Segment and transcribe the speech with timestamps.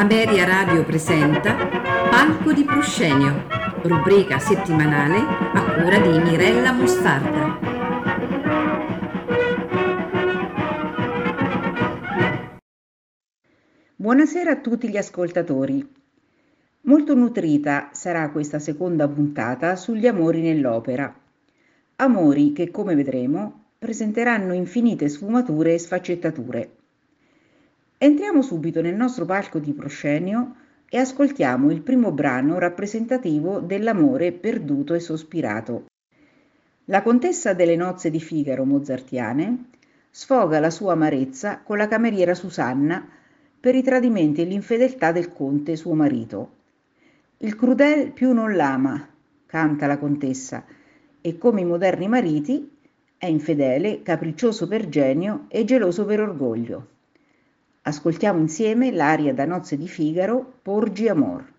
[0.00, 1.54] Ameria Radio presenta
[2.08, 3.44] Palco di Proscenio,
[3.82, 7.58] rubrica settimanale a cura di Mirella Mostarda.
[13.94, 15.86] Buonasera a tutti gli ascoltatori.
[16.84, 21.14] Molto nutrita sarà questa seconda puntata sugli amori nell'opera.
[21.96, 26.79] Amori che, come vedremo, presenteranno infinite sfumature e sfaccettature.
[28.02, 30.54] Entriamo subito nel nostro palco di proscenio
[30.88, 35.84] e ascoltiamo il primo brano rappresentativo dell'amore perduto e sospirato.
[36.86, 39.66] La contessa delle nozze di Figaro mozartiane
[40.08, 43.06] sfoga la sua amarezza con la cameriera Susanna
[43.60, 46.52] per i tradimenti e l'infedeltà del conte suo marito.
[47.36, 49.06] Il crudel più non l'ama,
[49.44, 50.64] canta la contessa,
[51.20, 52.78] e come i moderni mariti
[53.18, 56.86] è infedele, capriccioso per genio e geloso per orgoglio.
[57.82, 61.49] Ascoltiamo insieme l'aria da nozze di Figaro, Porgi Amor.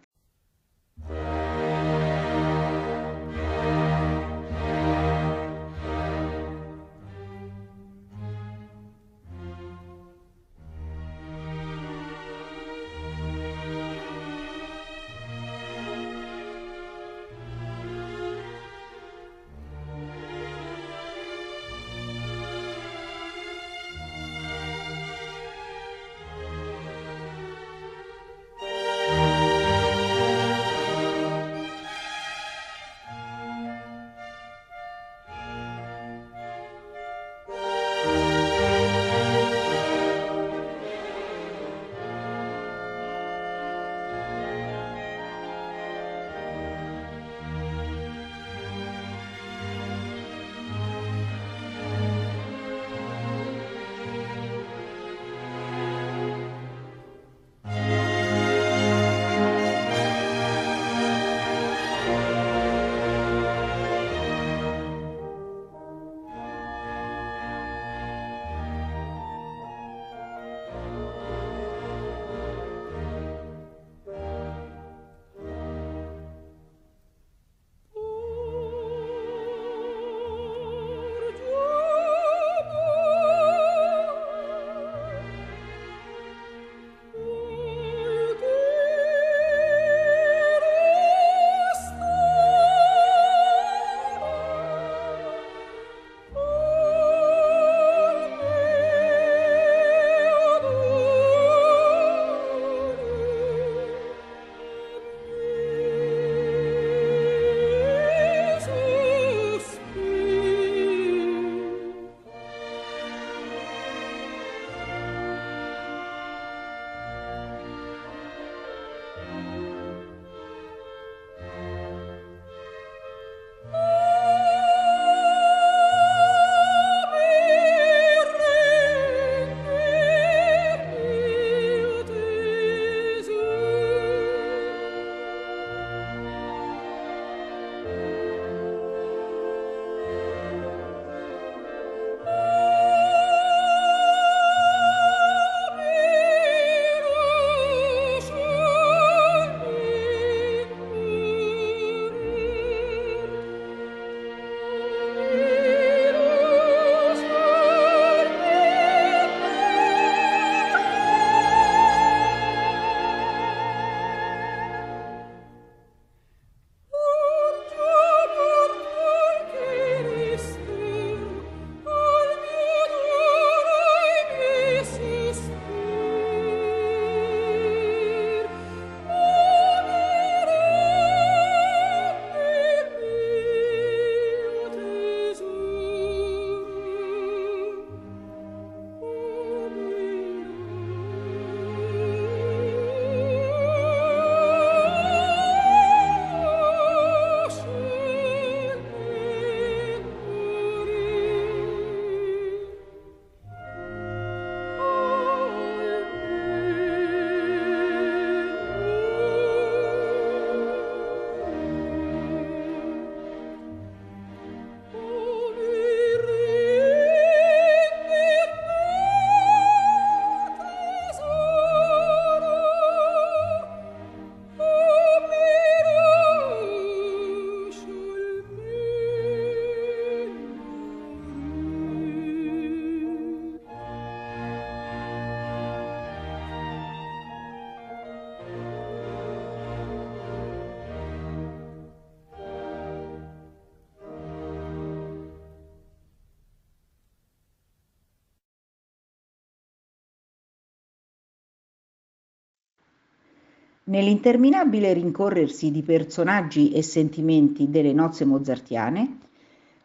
[253.91, 259.17] Nell'interminabile rincorrersi di personaggi e sentimenti delle nozze mozartiane,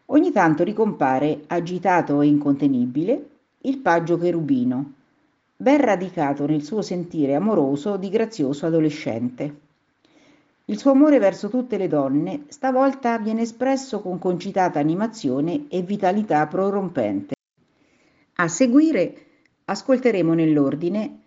[0.05, 3.29] ogni tanto ricompare, agitato e incontenibile,
[3.63, 4.93] il paggio cherubino,
[5.57, 9.59] ben radicato nel suo sentire amoroso di grazioso adolescente.
[10.63, 16.47] Il suo amore verso tutte le donne stavolta viene espresso con concitata animazione e vitalità
[16.47, 17.35] prorompente.
[18.35, 19.25] A seguire
[19.65, 21.19] ascolteremo nell'ordine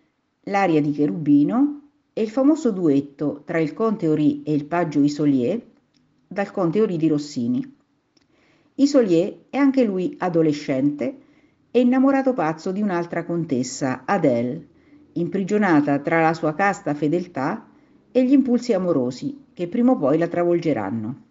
[0.44, 1.79] l'aria di Cherubino
[2.12, 5.60] e il famoso duetto tra il conte Ori e il paggio Isolier
[6.26, 7.76] dal conte Ori di Rossini.
[8.76, 11.18] Isolier è anche lui adolescente
[11.70, 14.66] e innamorato pazzo di un'altra contessa, Adele,
[15.12, 17.68] imprigionata tra la sua casta fedeltà
[18.12, 21.22] e gli impulsi amorosi che prima o poi la travolgeranno.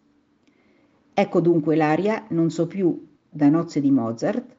[1.13, 4.55] Ecco dunque l'aria Non so più da nozze di Mozart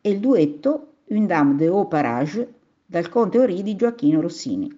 [0.00, 2.54] e il duetto Une dame de haut parage
[2.84, 4.77] dal conte Ori di Gioacchino Rossini.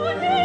[0.00, 0.37] Oh, no.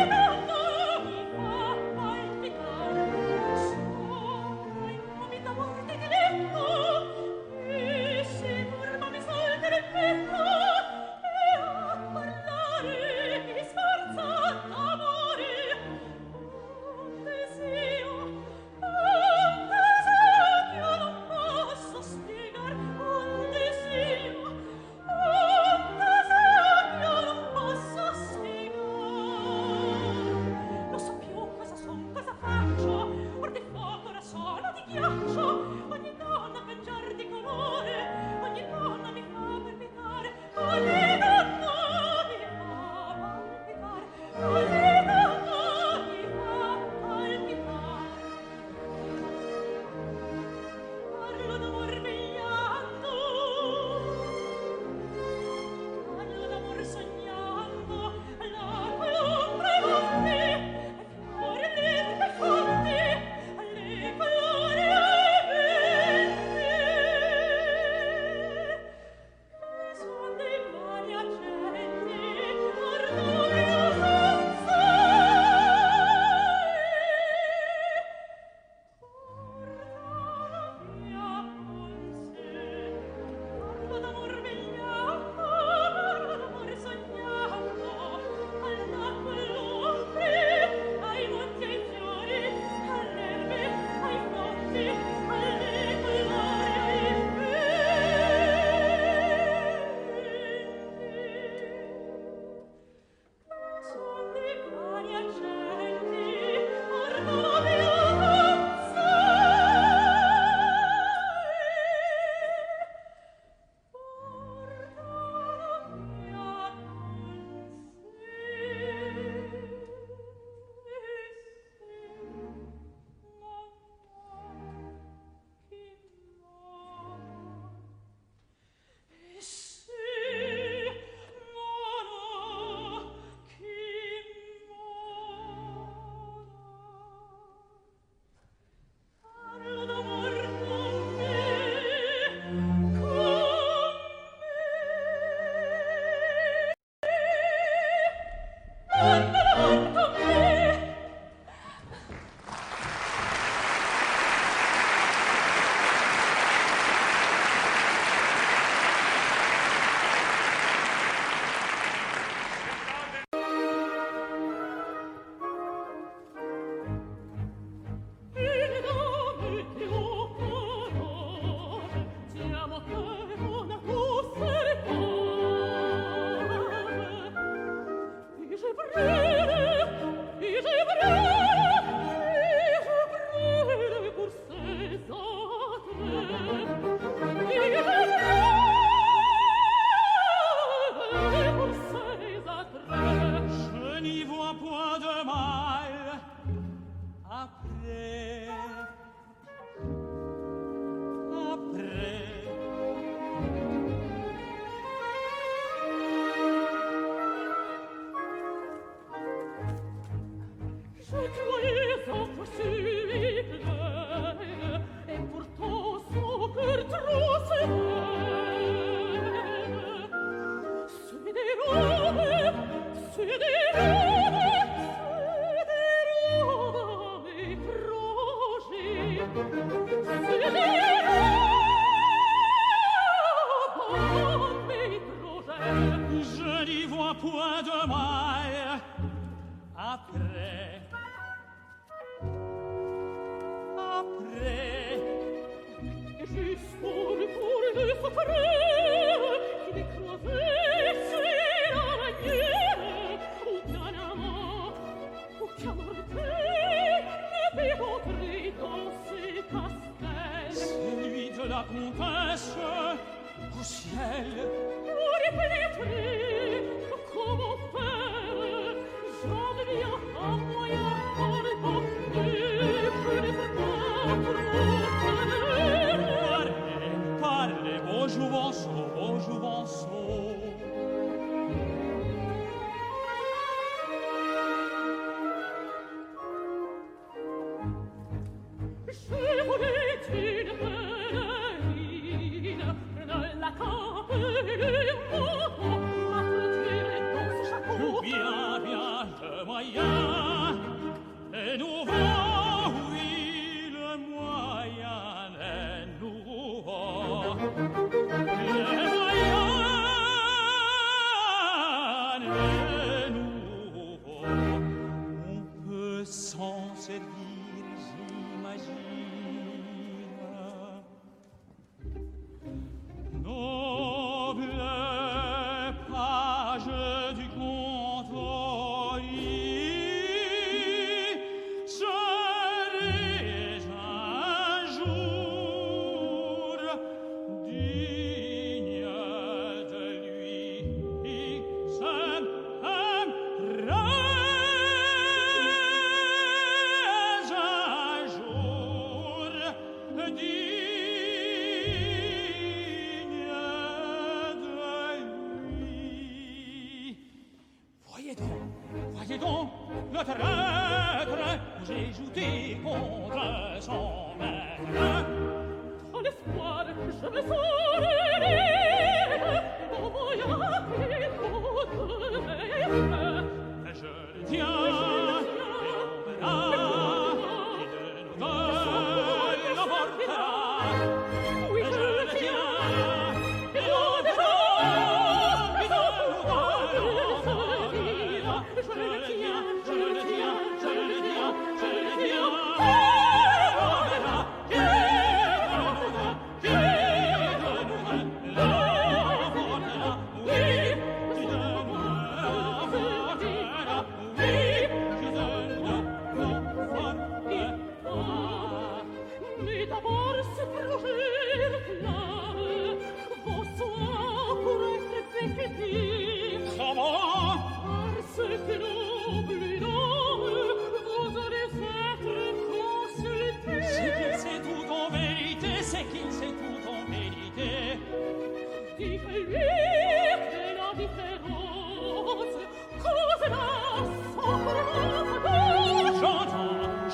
[262.35, 264.62] Oh ciel,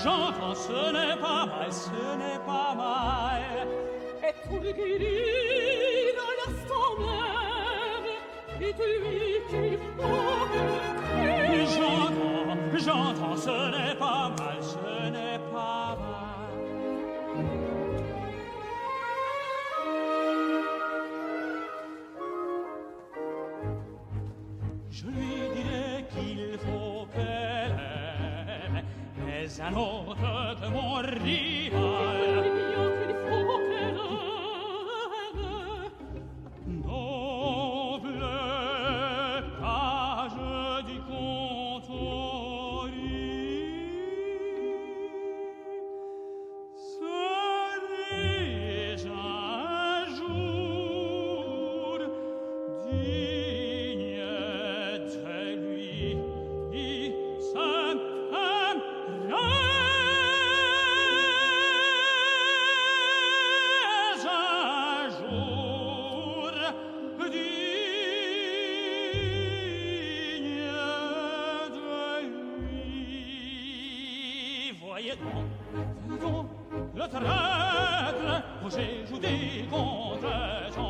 [0.09, 3.67] j'entends ce n'est pas mal, ce n'est pas mal.
[4.27, 8.07] Et tout le guérit dans l'instant même,
[8.59, 8.73] et
[9.11, 10.39] lui qui faut.
[11.75, 14.58] J'entends, j'entends, ce n'est pas mal.
[76.08, 76.45] Souvent,
[76.95, 80.88] le traître, j'ai joué contre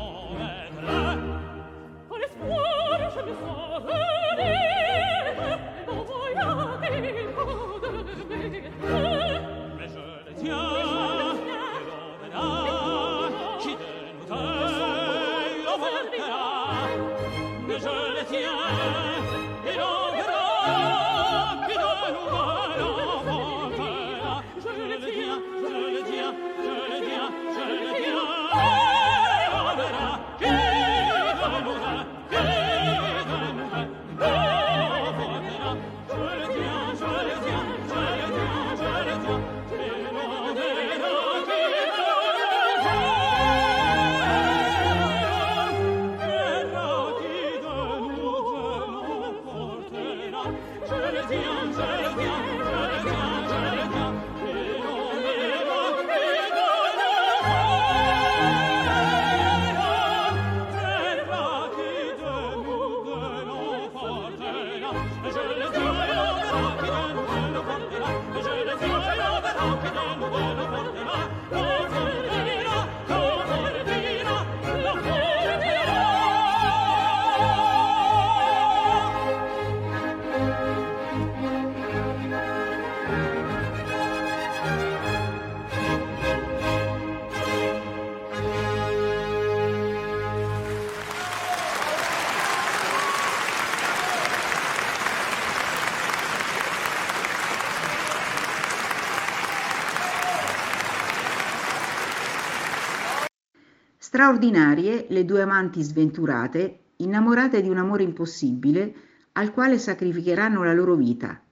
[104.20, 108.94] Straordinarie le due amanti sventurate, innamorate di un amore impossibile,
[109.32, 111.42] al quale sacrificheranno la loro vita,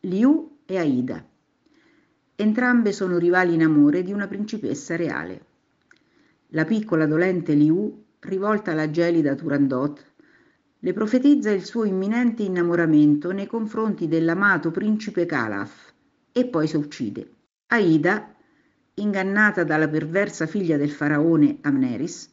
[0.00, 1.24] Liu e Aida.
[2.34, 5.44] Entrambe sono rivali in amore di una principessa reale.
[6.48, 10.04] La piccola dolente Liu, rivolta alla gelida Turandot,
[10.76, 15.92] le profetizza il suo imminente innamoramento nei confronti dell'amato principe Calaf
[16.32, 17.30] e poi si uccide.
[17.68, 18.34] Aida,
[19.00, 22.30] ingannata dalla perversa figlia del faraone Amneris,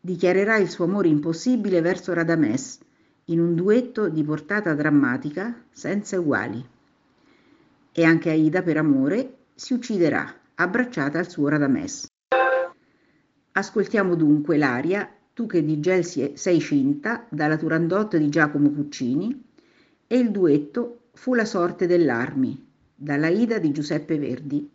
[0.00, 2.78] dichiarerà il suo amore impossibile verso Radames
[3.26, 6.62] in un duetto di portata drammatica senza uguali.
[7.92, 12.06] E anche Aida, per amore, si ucciderà, abbracciata al suo Radames.
[13.52, 19.44] Ascoltiamo dunque l'aria Tu che di gel sei cinta dalla Turandot di Giacomo Puccini
[20.06, 24.73] e il duetto Fu la sorte dell'Armi dalla Ida di Giuseppe Verdi.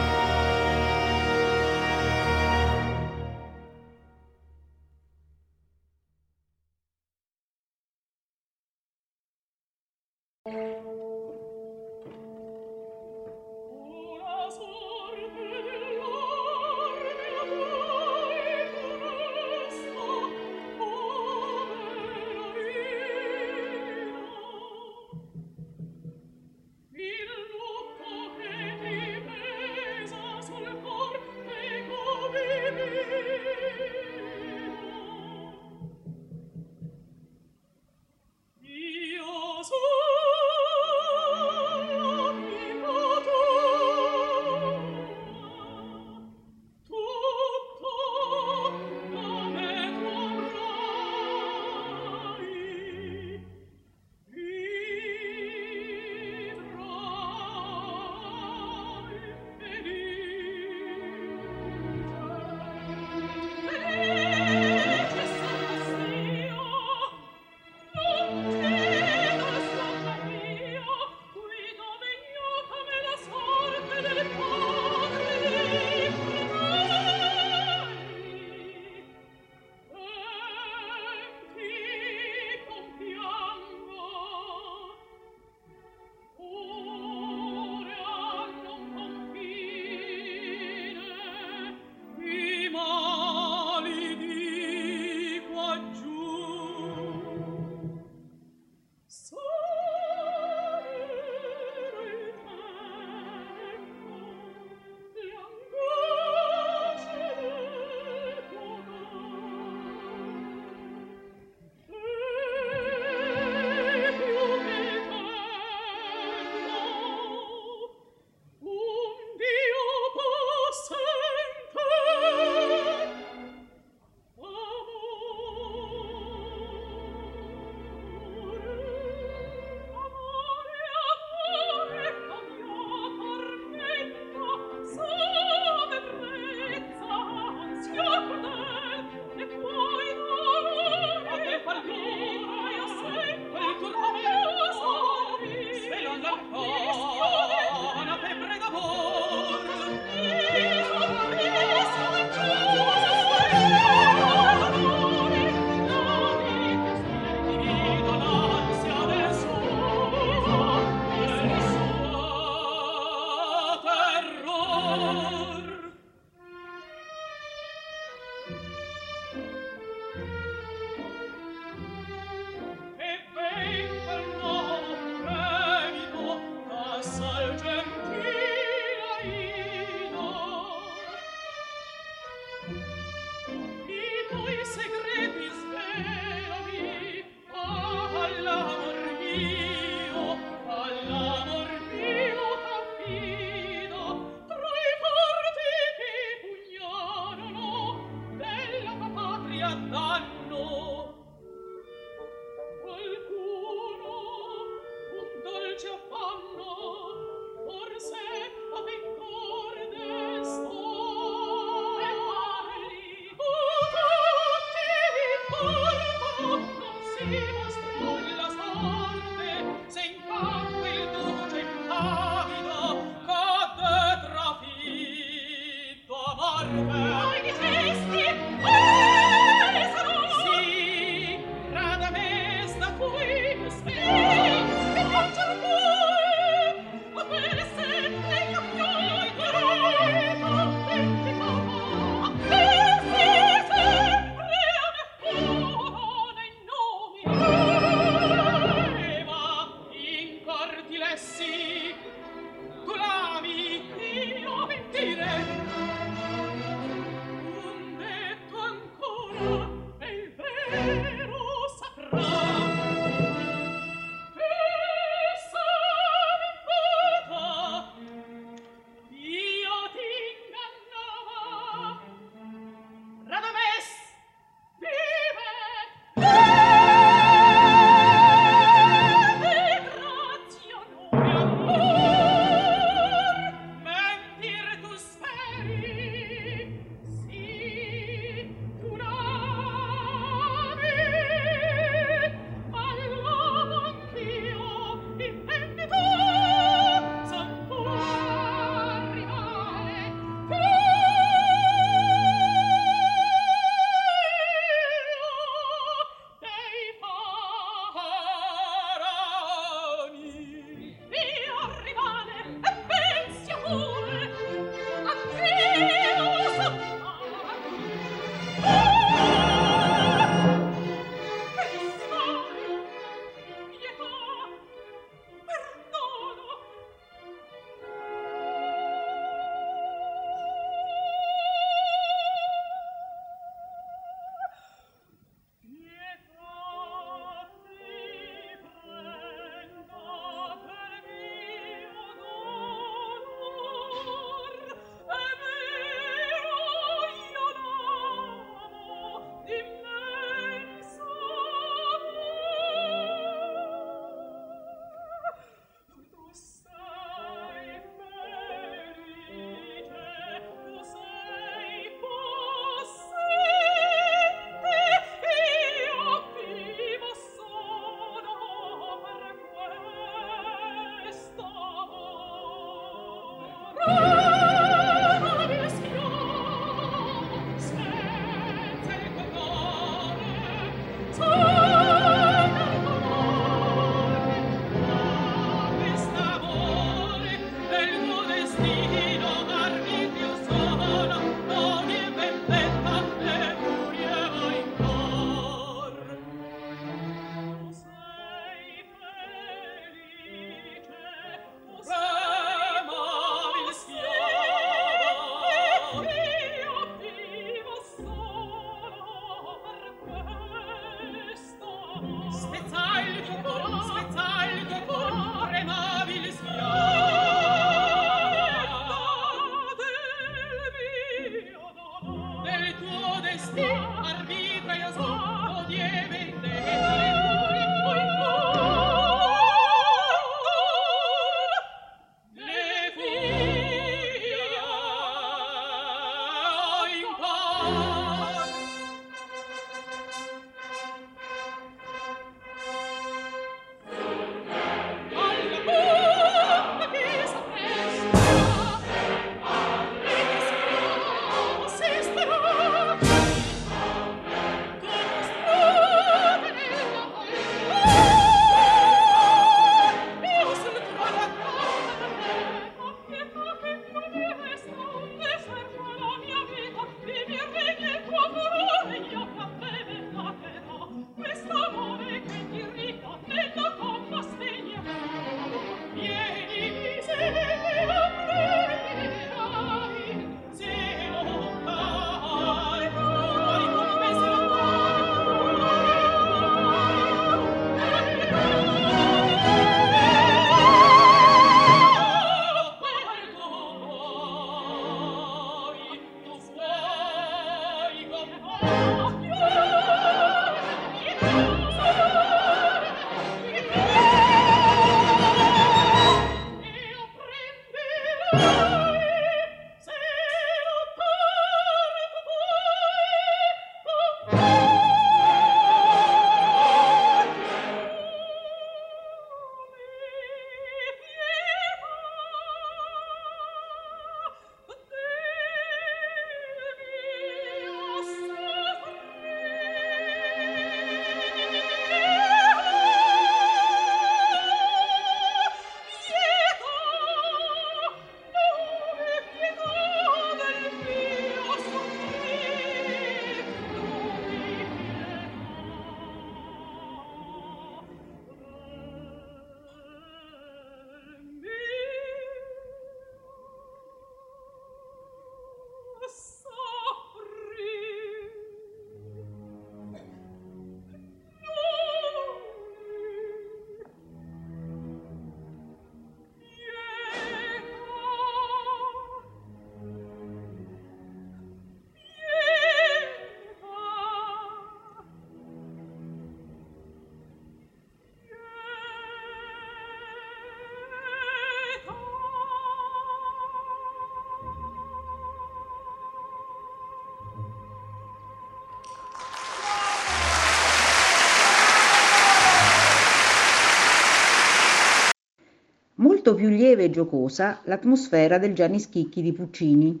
[596.36, 600.00] Più lieve e giocosa l'atmosfera del Gianni Schicchi di Puccini.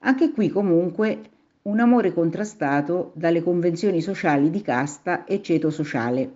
[0.00, 1.20] Anche qui comunque
[1.62, 6.32] un amore contrastato dalle convenzioni sociali di casta e ceto sociale.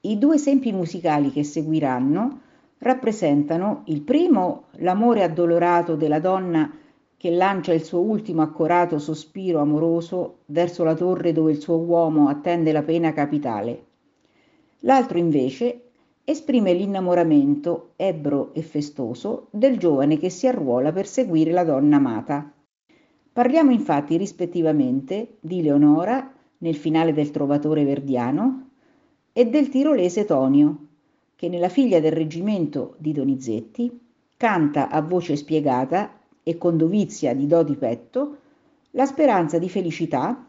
[0.00, 2.40] I due esempi musicali che seguiranno
[2.78, 6.72] rappresentano il primo l'amore addolorato della donna
[7.16, 12.28] che lancia il suo ultimo accorato sospiro amoroso verso la torre dove il suo uomo
[12.28, 13.84] attende la pena capitale.
[14.80, 15.87] L'altro invece
[16.30, 22.52] esprime l'innamoramento ebbro e festoso del giovane che si arruola per seguire la donna amata.
[23.32, 28.72] Parliamo infatti rispettivamente di Leonora nel finale del Trovatore Verdiano
[29.32, 30.88] e del tirolese Tonio,
[31.34, 33.98] che nella figlia del reggimento di Donizetti
[34.36, 38.36] canta a voce spiegata e con dovizia di do di petto
[38.90, 40.46] la speranza di felicità,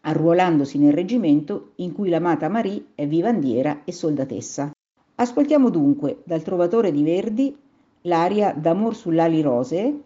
[0.00, 4.70] arruolandosi nel reggimento in cui l'amata Marie è vivandiera e soldatessa.
[5.18, 7.56] Ascoltiamo dunque dal Trovatore di Verdi
[8.02, 10.00] l'aria D'amor sull'ali rosee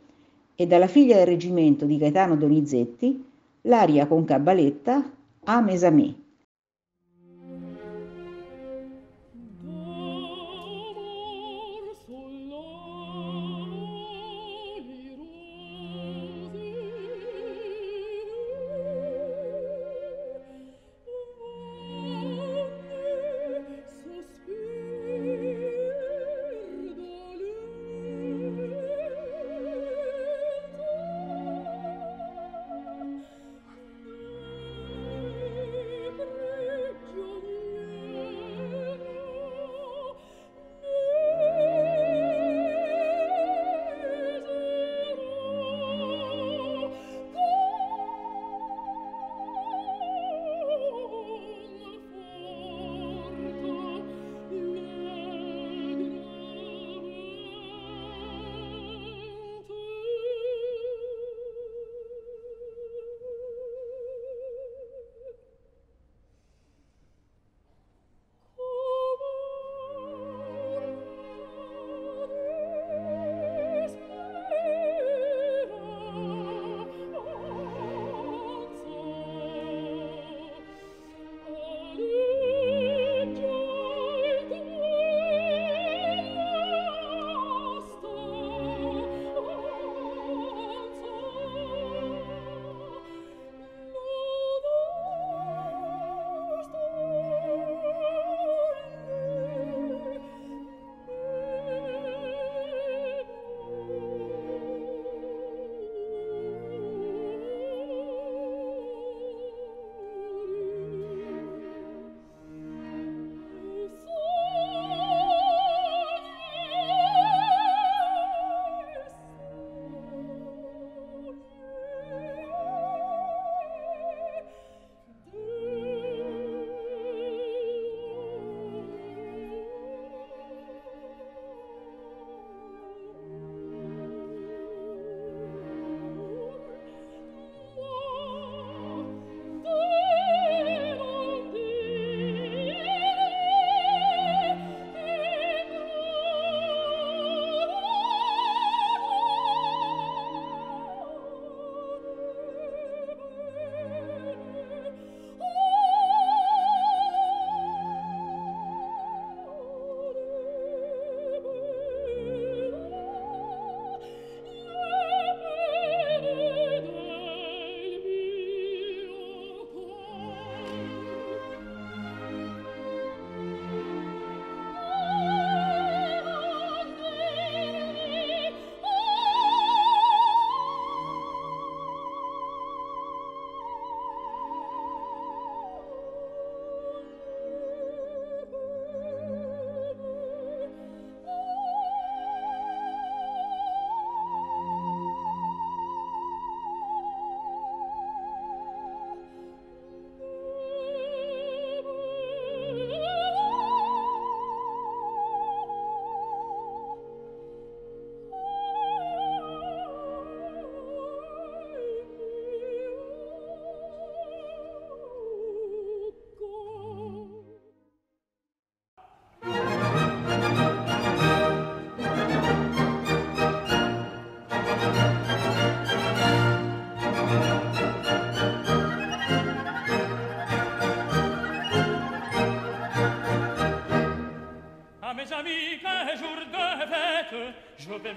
[0.54, 3.24] e dalla figlia del reggimento di Gaetano Donizetti
[3.62, 5.10] l'aria con cabaletta
[5.44, 6.14] A Mesamé.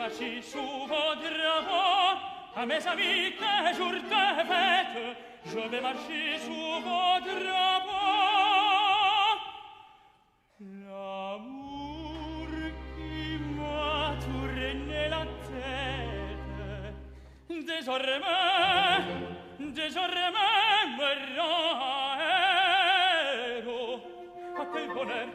[0.03, 2.19] marcher sous vos drapeaux,
[2.57, 4.97] à mes amis qu'un jour de fête,
[5.45, 7.93] je vais marcher sous vos drapeaux.
[10.59, 12.47] L'amour
[12.95, 16.61] qui m'a tourné la tête,
[17.65, 19.03] désormais,
[19.59, 22.19] désormais me rend
[23.55, 24.01] héros.
[24.59, 25.27] À quel bonheur!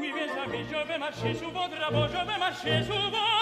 [0.00, 3.41] Oui, mes amis, je vais marcher sous vos drapeaux, je vais marcher sous vos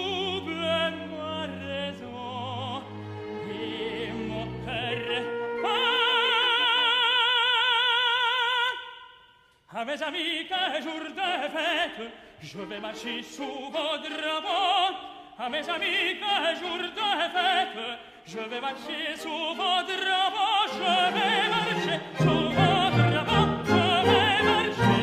[9.81, 14.95] à mes amis qu'un jour de fête, je vais marcher sous vos drapeaux.
[15.39, 16.89] À mes amis qu'un jour de
[17.33, 17.79] fête,
[18.27, 20.67] je vais marcher sous vos drapeaux.
[20.73, 20.83] Je
[21.15, 23.47] vais marcher sous vos drapeaux.
[23.65, 25.01] Je vais marcher.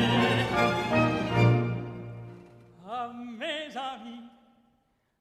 [2.89, 4.23] À mes amis,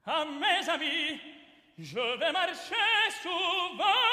[0.06, 1.20] à mes amis,
[1.78, 4.06] je vais marcher sous vos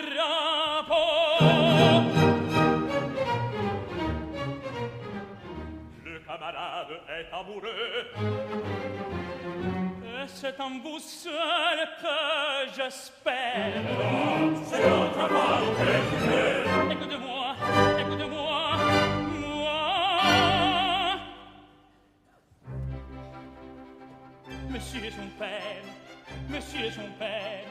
[0.00, 1.93] drapeaux.
[7.20, 8.06] est amoureux.
[10.02, 13.72] Et c'est en vous seul que j'espère.
[14.64, 15.62] C'est notre mal
[16.90, 17.56] Écoute-moi,
[18.00, 18.76] écoute-moi
[19.40, 19.80] Moi.
[24.70, 25.84] Monsieur son père
[26.48, 27.64] Monsieur son père.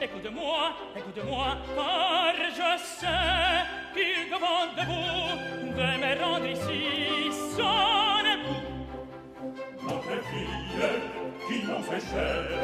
[0.00, 3.06] Écoute-moi, écoute-moi, car je sais
[3.94, 8.07] qu'il demande de vous de me rendre ici sans
[12.10, 12.57] qui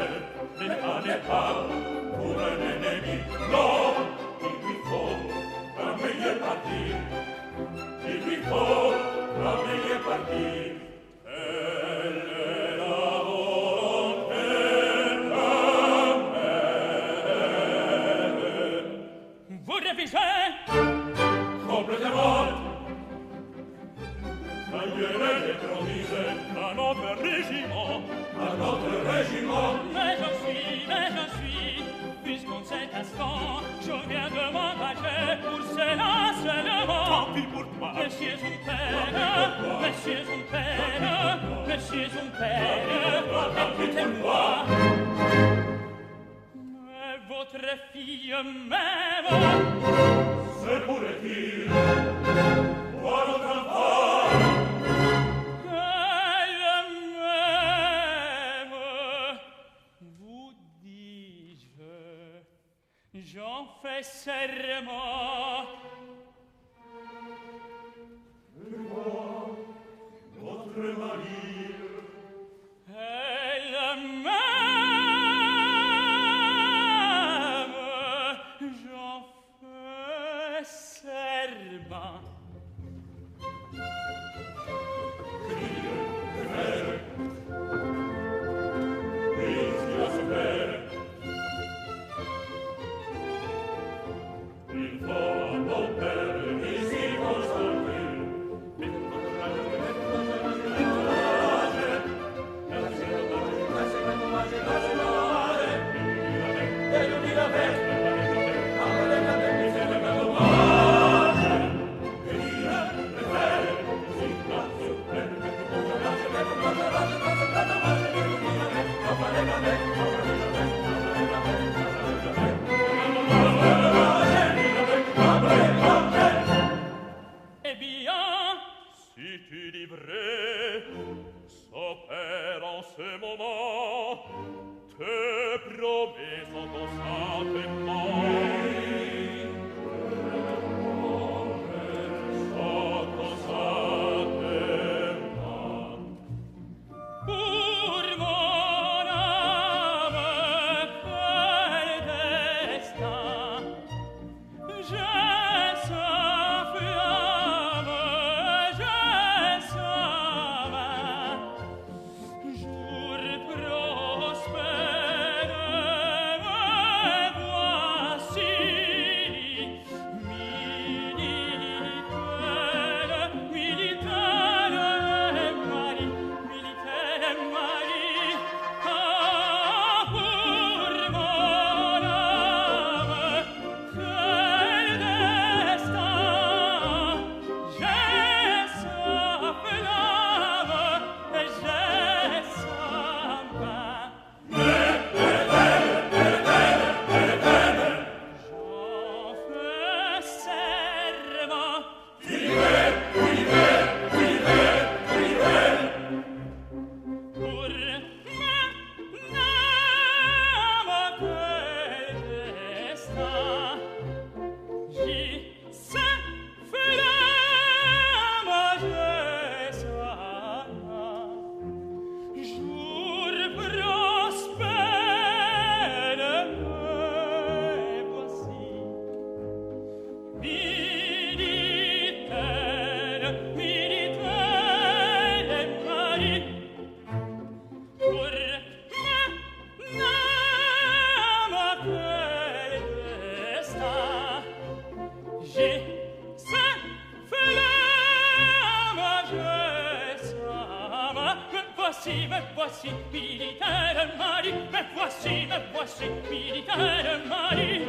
[252.64, 257.86] voici militaire mari, me voici, me voici militaire mari.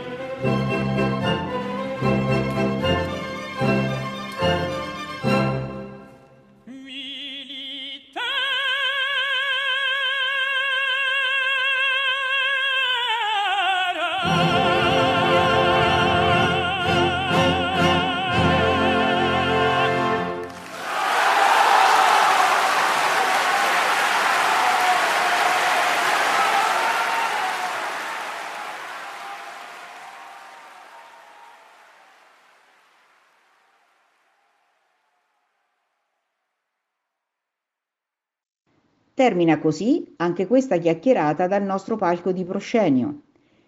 [39.15, 43.21] Termina così anche questa chiacchierata dal nostro palco di proscenio,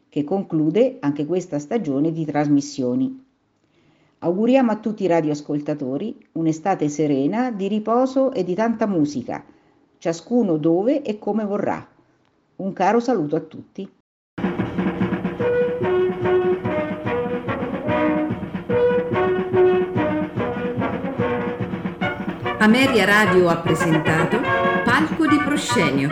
[0.10, 3.24] che conclude anche questa stagione di trasmissioni.
[4.20, 9.42] Auguriamo a tutti i radioascoltatori un'estate serena, di riposo e di tanta musica,
[10.00, 11.88] ciascuno dove e come vorrà.
[12.58, 13.90] Un caro saluto a tutti.
[22.60, 24.57] Ameria Radio ha presentato
[24.98, 26.10] Palco di Proscenio,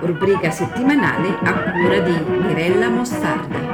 [0.00, 2.10] rubrica settimanale a cura di
[2.42, 3.65] Mirella Mostarda.